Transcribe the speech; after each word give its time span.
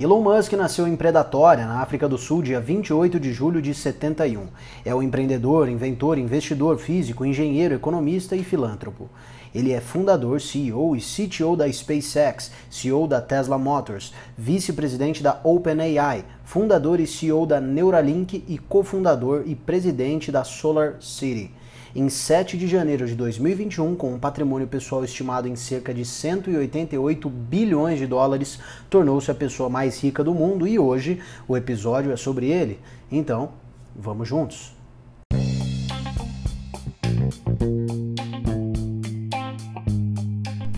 Elon 0.00 0.22
Musk 0.22 0.54
nasceu 0.54 0.88
em 0.88 0.96
Predatória, 0.96 1.66
na 1.66 1.82
África 1.82 2.08
do 2.08 2.16
Sul, 2.16 2.40
dia 2.42 2.58
28 2.58 3.20
de 3.20 3.30
julho 3.30 3.60
de 3.60 3.74
71. 3.74 4.46
É 4.86 4.94
um 4.94 5.02
empreendedor, 5.02 5.68
inventor, 5.68 6.16
investidor, 6.16 6.78
físico, 6.78 7.26
engenheiro, 7.26 7.74
economista 7.74 8.34
e 8.34 8.42
filântropo. 8.42 9.10
Ele 9.54 9.70
é 9.70 9.82
fundador, 9.82 10.40
CEO 10.40 10.96
e 10.96 11.00
CTO 11.00 11.54
da 11.54 11.70
SpaceX, 11.70 12.50
CEO 12.70 13.06
da 13.06 13.20
Tesla 13.20 13.58
Motors, 13.58 14.14
vice-presidente 14.36 15.22
da 15.22 15.38
OpenAI, 15.44 16.24
fundador 16.42 16.98
e 16.98 17.06
CEO 17.06 17.44
da 17.44 17.60
Neuralink 17.60 18.42
e 18.48 18.56
cofundador 18.56 19.42
e 19.44 19.54
presidente 19.54 20.32
da 20.32 20.42
Solar 20.42 20.96
City 21.00 21.50
em 21.94 22.08
7 22.08 22.56
de 22.56 22.66
janeiro 22.66 23.06
de 23.06 23.14
2021, 23.14 23.94
com 23.94 24.14
um 24.14 24.18
patrimônio 24.18 24.66
pessoal 24.66 25.04
estimado 25.04 25.46
em 25.46 25.56
cerca 25.56 25.92
de 25.92 26.04
188 26.04 27.28
bilhões 27.28 27.98
de 27.98 28.06
dólares, 28.06 28.58
tornou-se 28.88 29.30
a 29.30 29.34
pessoa 29.34 29.68
mais 29.68 30.02
rica 30.02 30.24
do 30.24 30.32
mundo 30.32 30.66
e 30.66 30.78
hoje 30.78 31.20
o 31.46 31.56
episódio 31.56 32.10
é 32.10 32.16
sobre 32.16 32.50
ele. 32.50 32.78
Então, 33.10 33.50
vamos 33.94 34.26
juntos. 34.26 34.81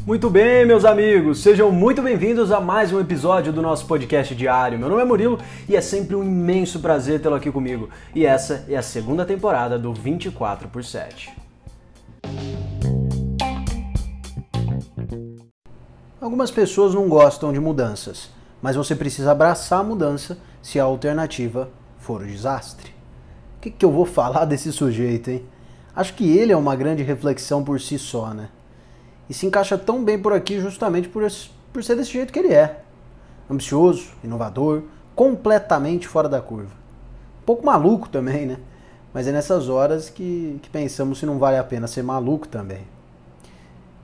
Muito 0.07 0.29
bem, 0.29 0.67
meus 0.67 0.85
amigos, 0.85 1.43
sejam 1.43 1.73
muito 1.73 2.03
bem-vindos 2.03 2.53
a 2.53 2.61
mais 2.61 2.93
um 2.93 3.01
episódio 3.01 3.51
do 3.55 3.63
nosso 3.63 3.87
podcast 3.87 4.35
diário. 4.35 4.79
Meu 4.79 4.91
nome 4.91 5.01
é 5.01 5.05
Murilo 5.07 5.39
e 5.67 5.75
é 5.75 5.81
sempre 5.81 6.15
um 6.15 6.23
imenso 6.23 6.81
prazer 6.81 7.23
tê-lo 7.23 7.35
aqui 7.35 7.51
comigo. 7.51 7.89
E 8.15 8.27
essa 8.27 8.67
é 8.69 8.77
a 8.77 8.83
segunda 8.83 9.25
temporada 9.25 9.79
do 9.79 9.95
24 9.95 10.69
por 10.69 10.85
7. 10.85 11.33
Algumas 16.21 16.51
pessoas 16.51 16.95
não 16.95 17.09
gostam 17.09 17.51
de 17.51 17.59
mudanças, 17.59 18.29
mas 18.61 18.77
você 18.77 18.95
precisa 18.95 19.33
abraçar 19.33 19.81
a 19.81 19.85
mudança 19.85 20.37
se 20.61 20.79
a 20.79 20.85
alternativa 20.85 21.71
for 21.97 22.21
o 22.21 22.27
desastre. 22.27 22.91
O 23.57 23.61
que, 23.63 23.71
que 23.71 23.85
eu 23.87 23.91
vou 23.91 24.05
falar 24.05 24.45
desse 24.45 24.71
sujeito, 24.71 25.31
hein? 25.31 25.47
Acho 25.97 26.13
que 26.13 26.37
ele 26.37 26.53
é 26.53 26.57
uma 26.57 26.77
grande 26.77 27.03
reflexão 27.03 27.65
por 27.65 27.81
si 27.81 27.99
só, 27.99 28.35
né? 28.35 28.51
E 29.29 29.35
se 29.35 29.47
encaixa 29.47 29.79
tão 29.79 30.05
bem 30.05 30.19
por 30.19 30.33
aqui 30.33 30.61
justamente 30.61 31.09
por, 31.09 31.23
esse, 31.23 31.51
por 31.73 31.83
ser 31.83 31.97
desse 31.97 32.13
jeito 32.13 32.33
que 32.33 32.39
ele 32.39 32.53
é. 32.53 32.81
Ambicioso, 33.51 34.09
inovador, 34.23 34.83
completamente 35.15 36.09
fora 36.09 36.29
da 36.29 36.41
curva. 36.41 36.73
Um 37.43 37.45
pouco 37.45 37.65
maluco 37.65 38.09
também, 38.09 38.47
né? 38.47 38.59
Mas 39.13 39.29
é 39.29 39.33
nessas 39.33 39.69
horas 39.69 40.11
que, 40.11 40.59
que 40.63 40.69
pensamos 40.69 41.19
se 41.19 41.27
não 41.27 41.39
vale 41.39 41.57
a 41.57 41.65
pena 41.65 41.87
ser 41.87 42.03
maluco 42.03 42.49
também. 42.49 42.83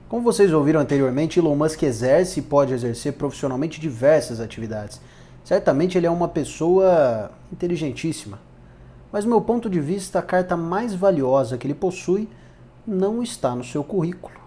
Como 0.07 0.23
vocês 0.23 0.51
ouviram 0.51 0.79
anteriormente, 0.79 1.39
Elon 1.39 1.55
Musk 1.55 1.83
exerce 1.83 2.39
e 2.39 2.43
pode 2.43 2.73
exercer 2.73 3.13
profissionalmente 3.13 3.79
diversas 3.79 4.39
atividades. 4.39 4.99
Certamente 5.43 5.97
ele 5.97 6.05
é 6.05 6.11
uma 6.11 6.27
pessoa 6.27 7.31
inteligentíssima. 7.51 8.39
Mas, 9.11 9.23
do 9.23 9.29
meu 9.29 9.41
ponto 9.41 9.69
de 9.69 9.79
vista, 9.79 10.19
a 10.19 10.21
carta 10.21 10.55
mais 10.55 10.93
valiosa 10.93 11.57
que 11.57 11.67
ele 11.67 11.73
possui 11.73 12.29
não 12.85 13.21
está 13.21 13.55
no 13.55 13.63
seu 13.63 13.83
currículo. 13.83 14.40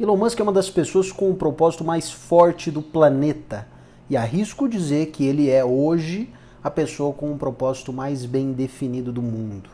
Elon 0.00 0.16
Musk 0.16 0.40
é 0.40 0.42
uma 0.42 0.52
das 0.52 0.70
pessoas 0.70 1.12
com 1.12 1.30
o 1.30 1.34
propósito 1.34 1.84
mais 1.84 2.10
forte 2.10 2.70
do 2.70 2.80
planeta. 2.80 3.68
E 4.08 4.16
arrisco 4.16 4.68
dizer 4.68 5.08
que 5.08 5.24
ele 5.24 5.50
é 5.50 5.62
hoje 5.62 6.32
a 6.64 6.70
pessoa 6.70 7.12
com 7.12 7.30
o 7.30 7.36
propósito 7.36 7.92
mais 7.92 8.24
bem 8.24 8.52
definido 8.52 9.12
do 9.12 9.20
mundo, 9.20 9.68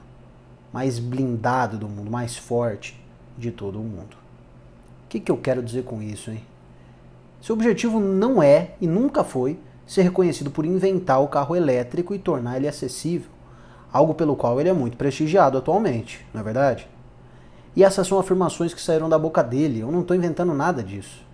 mais 0.73 0.99
blindado 0.99 1.79
do 1.79 1.89
mundo, 1.89 2.11
mais 2.11 2.37
forte 2.37 3.01
de 3.37 3.53
todo 3.53 3.79
o 3.79 3.85
mundo. 3.85 4.17
O 5.05 5.09
que, 5.09 5.21
que 5.21 5.31
eu 5.31 5.37
quero 5.37 5.63
dizer 5.63 5.85
com 5.85 6.03
isso, 6.03 6.31
hein? 6.33 6.43
Seu 7.41 7.55
objetivo 7.55 8.01
não 8.01 8.43
é 8.43 8.73
e 8.81 8.89
nunca 8.89 9.23
foi 9.23 9.57
ser 9.87 10.03
reconhecido 10.03 10.51
por 10.51 10.67
inventar 10.67 11.23
o 11.23 11.29
carro 11.29 11.55
elétrico 11.55 12.13
e 12.13 12.19
tornar 12.19 12.57
ele 12.57 12.67
acessível, 12.67 13.31
algo 13.93 14.15
pelo 14.15 14.35
qual 14.35 14.61
ele 14.61 14.69
é 14.69 14.73
muito 14.73 14.97
prestigiado 14.97 15.57
atualmente, 15.57 16.27
não 16.35 16.41
é 16.41 16.45
verdade? 16.45 16.89
E 17.79 17.85
essas 17.85 18.09
são 18.09 18.19
afirmações 18.19 18.75
que 18.75 18.81
saíram 18.81 19.09
da 19.09 19.17
boca 19.17 19.41
dele, 19.41 19.79
eu 19.79 19.93
não 19.93 20.01
estou 20.01 20.17
inventando 20.17 20.53
nada 20.53 20.83
disso. 20.83 21.25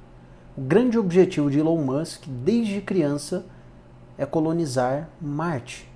O 0.55 0.61
grande 0.61 0.99
objetivo 0.99 1.51
de 1.51 1.59
Elon 1.59 1.79
Musk, 1.79 2.27
desde 2.27 2.83
criança, 2.83 3.47
é 4.19 4.27
colonizar 4.27 5.09
Marte. 5.19 5.91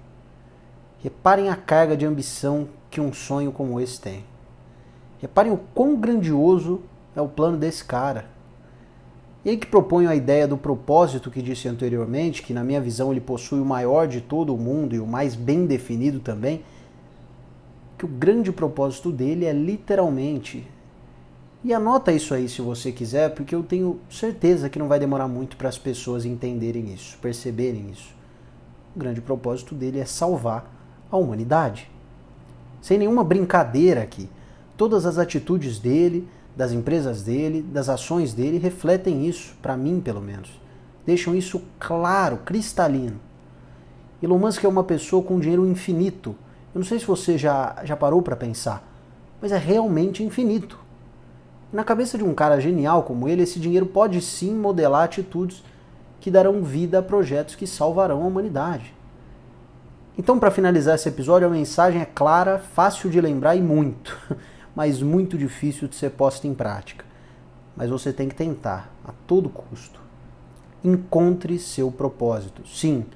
Reparem 1.00 1.50
a 1.50 1.54
carga 1.54 1.94
de 1.94 2.06
ambição 2.06 2.66
que 2.91 2.98
um 2.98 3.12
sonho 3.12 3.53
como 3.53 3.78
esse 3.78 4.00
tem. 4.00 4.25
Reparem 5.19 5.53
o 5.53 5.60
quão 5.75 5.94
grandioso 5.94 6.81
é 7.14 7.20
o 7.20 7.28
plano 7.28 7.58
desse 7.58 7.84
cara. 7.84 8.25
E 9.44 9.50
aí 9.50 9.56
que 9.58 9.66
proponho 9.66 10.08
a 10.08 10.16
ideia 10.16 10.48
do 10.48 10.56
propósito 10.56 11.31
que 11.31 11.42
disse 11.42 11.69
anteriormente, 11.69 12.42
que 12.42 12.54
na 12.54 12.64
minha 12.64 12.81
visão 12.81 13.12
ele 13.12 13.20
possui 13.20 13.60
o 13.60 13.66
maior 13.66 14.08
de 14.08 14.22
todo 14.22 14.54
o 14.54 14.58
mundo 14.58 14.94
e 14.94 14.98
o 14.98 15.06
mais 15.06 15.34
bem 15.34 15.66
definido 15.66 16.20
também, 16.20 16.62
que 17.98 18.04
o 18.04 18.09
grande 18.09 18.53
propósito 18.53 19.10
dele 19.10 19.44
é 19.44 19.53
literalmente. 19.53 20.64
E 21.64 21.75
anota 21.75 22.12
isso 22.12 22.32
aí 22.32 22.48
se 22.48 22.62
você 22.62 22.92
quiser, 22.92 23.34
porque 23.34 23.53
eu 23.53 23.64
tenho 23.64 23.98
certeza 24.09 24.70
que 24.70 24.78
não 24.78 24.86
vai 24.86 25.00
demorar 25.00 25.26
muito 25.26 25.56
para 25.56 25.69
as 25.69 25.76
pessoas 25.76 26.25
entenderem 26.25 26.94
isso, 26.94 27.19
perceberem 27.20 27.91
isso. 27.91 28.14
O 28.94 28.98
grande 28.98 29.20
propósito 29.20 29.75
dele 29.75 29.98
é 29.98 30.04
salvar 30.04 30.72
a 31.10 31.16
humanidade. 31.16 31.91
Sem 32.81 32.98
nenhuma 32.98 33.25
brincadeira 33.25 34.03
aqui. 34.03 34.28
Todas 34.76 35.04
as 35.04 35.19
atitudes 35.19 35.81
dele, 35.81 36.28
das 36.56 36.70
empresas 36.70 37.22
dele, 37.22 37.60
das 37.60 37.88
ações 37.88 38.32
dele 38.32 38.58
refletem 38.58 39.26
isso, 39.26 39.56
para 39.60 39.76
mim 39.76 40.00
pelo 40.00 40.20
menos. 40.20 40.48
Deixam 41.04 41.34
isso 41.34 41.60
claro, 41.81 42.38
cristalino. 42.44 43.19
Elon 44.22 44.38
Musk 44.38 44.62
é 44.62 44.69
uma 44.69 44.84
pessoa 44.84 45.22
com 45.22 45.41
dinheiro 45.41 45.66
infinito 45.66 46.37
eu 46.74 46.80
não 46.80 46.84
sei 46.86 46.98
se 46.98 47.06
você 47.06 47.38
já, 47.38 47.76
já 47.84 47.96
parou 47.96 48.20
para 48.20 48.36
pensar, 48.36 48.86
mas 49.40 49.52
é 49.52 49.58
realmente 49.58 50.22
infinito. 50.22 50.78
Na 51.72 51.82
cabeça 51.82 52.18
de 52.18 52.24
um 52.24 52.34
cara 52.34 52.60
genial 52.60 53.02
como 53.02 53.28
ele, 53.28 53.42
esse 53.42 53.58
dinheiro 53.58 53.86
pode 53.86 54.20
sim 54.20 54.54
modelar 54.54 55.04
atitudes 55.04 55.62
que 56.20 56.30
darão 56.30 56.62
vida 56.62 56.98
a 56.98 57.02
projetos 57.02 57.54
que 57.54 57.66
salvarão 57.66 58.22
a 58.22 58.26
humanidade. 58.26 58.94
Então, 60.16 60.38
para 60.38 60.50
finalizar 60.50 60.96
esse 60.96 61.08
episódio, 61.08 61.46
a 61.46 61.50
mensagem 61.50 62.00
é 62.00 62.04
clara, 62.04 62.58
fácil 62.58 63.08
de 63.08 63.20
lembrar 63.20 63.54
e 63.54 63.62
muito, 63.62 64.16
mas 64.74 65.00
muito 65.00 65.38
difícil 65.38 65.88
de 65.88 65.94
ser 65.94 66.10
posta 66.10 66.46
em 66.46 66.54
prática. 66.54 67.04
Mas 67.76 67.88
você 67.88 68.12
tem 68.12 68.28
que 68.28 68.34
tentar, 68.34 68.92
a 69.04 69.12
todo 69.26 69.48
custo. 69.48 70.00
Encontre 70.82 71.58
seu 71.58 71.92
propósito. 71.92 72.66
Sim, 72.66 73.06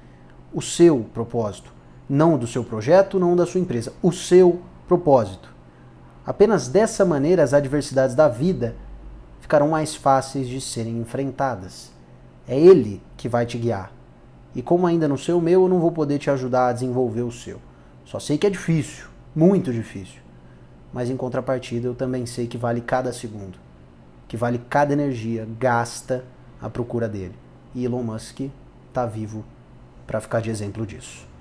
o 0.53 0.61
seu 0.61 1.05
propósito 1.13 1.73
não 2.13 2.37
do 2.37 2.45
seu 2.45 2.63
projeto, 2.63 3.19
não 3.19 3.35
da 3.35 3.43
sua 3.43 3.59
empresa, 3.59 3.91
o 3.99 4.11
seu 4.11 4.61
propósito. 4.87 5.51
Apenas 6.23 6.67
dessa 6.67 7.03
maneira 7.03 7.41
as 7.41 7.55
adversidades 7.55 8.15
da 8.15 8.27
vida 8.27 8.75
ficarão 9.41 9.69
mais 9.69 9.95
fáceis 9.95 10.47
de 10.47 10.61
serem 10.61 10.99
enfrentadas. 10.99 11.91
É 12.47 12.55
ele 12.55 13.01
que 13.17 13.27
vai 13.27 13.47
te 13.47 13.57
guiar. 13.57 13.91
E 14.53 14.61
como 14.61 14.85
ainda 14.85 15.07
não 15.07 15.17
sei 15.17 15.33
o 15.33 15.41
meu, 15.41 15.63
eu 15.63 15.67
não 15.67 15.79
vou 15.79 15.91
poder 15.91 16.19
te 16.19 16.29
ajudar 16.29 16.67
a 16.67 16.73
desenvolver 16.73 17.23
o 17.23 17.31
seu. 17.31 17.59
Só 18.05 18.19
sei 18.19 18.37
que 18.37 18.45
é 18.45 18.49
difícil, 18.51 19.07
muito 19.35 19.73
difícil. 19.73 20.21
Mas 20.93 21.09
em 21.09 21.17
contrapartida, 21.17 21.87
eu 21.87 21.95
também 21.95 22.27
sei 22.27 22.45
que 22.45 22.59
vale 22.59 22.81
cada 22.81 23.11
segundo, 23.11 23.57
que 24.27 24.37
vale 24.37 24.61
cada 24.69 24.93
energia 24.93 25.47
gasta 25.59 26.23
à 26.61 26.69
procura 26.69 27.09
dele. 27.09 27.33
E 27.73 27.83
Elon 27.83 28.03
Musk 28.03 28.41
está 28.89 29.03
vivo 29.07 29.43
para 30.05 30.21
ficar 30.21 30.41
de 30.41 30.51
exemplo 30.51 30.85
disso. 30.85 31.32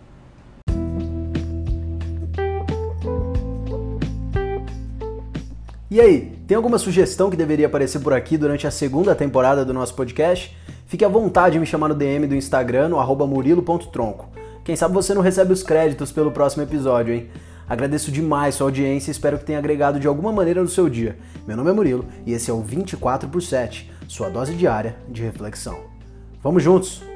E 5.93 6.01
aí, 6.01 6.33
tem 6.47 6.57
alguma 6.57 6.79
sugestão 6.79 7.29
que 7.29 7.37
deveria 7.37 7.67
aparecer 7.67 8.01
por 8.01 8.15
aqui 8.15 8.39
durante 8.39 8.67
a 8.67 8.71
segunda 8.71 9.15
temporada 9.15 9.63
do 9.63 9.75
nosso 9.75 9.95
podcast? 9.95 10.57
Fique 10.87 11.05
à 11.05 11.09
vontade 11.09 11.53
de 11.53 11.59
me 11.59 11.67
chamar 11.67 11.89
no 11.89 11.95
DM 11.95 12.27
do 12.27 12.35
Instagram, 12.35 12.89
no 12.89 13.27
murilo.tronco. 13.27 14.31
Quem 14.65 14.75
sabe 14.75 14.95
você 14.95 15.13
não 15.13 15.21
recebe 15.21 15.53
os 15.53 15.63
créditos 15.63 16.11
pelo 16.11 16.31
próximo 16.33 16.63
episódio, 16.63 17.13
hein? 17.13 17.29
Agradeço 17.69 18.11
demais 18.11 18.55
sua 18.55 18.69
audiência 18.69 19.11
e 19.11 19.13
espero 19.13 19.37
que 19.37 19.45
tenha 19.45 19.59
agregado 19.59 20.01
de 20.01 20.09
alguma 20.09 20.33
maneira 20.33 20.63
no 20.63 20.69
seu 20.69 20.89
dia. 20.89 21.19
Meu 21.47 21.59
nome 21.59 21.69
é 21.69 21.75
Murilo 21.75 22.07
e 22.25 22.33
esse 22.33 22.51
é 22.51 22.55
o 22.55 22.63
24 22.63 23.29
por 23.29 23.43
7, 23.43 23.93
sua 24.09 24.31
dose 24.31 24.55
diária 24.55 24.97
de 25.11 25.21
reflexão. 25.21 25.77
Vamos 26.43 26.63
juntos! 26.63 27.12